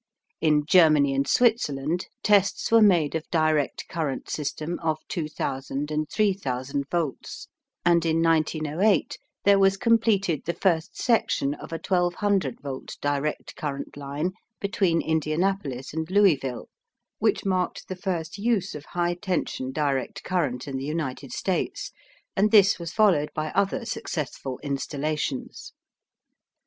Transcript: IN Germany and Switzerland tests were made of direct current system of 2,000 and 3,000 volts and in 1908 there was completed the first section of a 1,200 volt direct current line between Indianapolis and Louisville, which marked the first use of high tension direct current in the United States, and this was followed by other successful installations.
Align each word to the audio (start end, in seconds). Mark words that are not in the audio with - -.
IN 0.41 0.65
Germany 0.65 1.13
and 1.13 1.27
Switzerland 1.27 2.07
tests 2.23 2.71
were 2.71 2.81
made 2.81 3.13
of 3.13 3.29
direct 3.29 3.85
current 3.87 4.31
system 4.31 4.79
of 4.79 4.97
2,000 5.09 5.91
and 5.91 6.09
3,000 6.09 6.85
volts 6.89 7.47
and 7.85 8.03
in 8.03 8.19
1908 8.23 9.19
there 9.43 9.59
was 9.59 9.77
completed 9.77 10.41
the 10.45 10.55
first 10.55 10.97
section 10.97 11.53
of 11.53 11.71
a 11.71 11.75
1,200 11.77 12.59
volt 12.61 12.97
direct 12.99 13.55
current 13.55 13.95
line 13.95 14.31
between 14.59 15.03
Indianapolis 15.03 15.93
and 15.93 16.09
Louisville, 16.09 16.67
which 17.19 17.45
marked 17.45 17.87
the 17.87 17.95
first 17.95 18.39
use 18.39 18.73
of 18.73 18.85
high 18.97 19.13
tension 19.13 19.71
direct 19.71 20.23
current 20.23 20.67
in 20.67 20.77
the 20.77 20.83
United 20.83 21.31
States, 21.31 21.91
and 22.35 22.49
this 22.49 22.79
was 22.79 22.91
followed 22.91 23.29
by 23.35 23.51
other 23.51 23.85
successful 23.85 24.59
installations. 24.63 25.73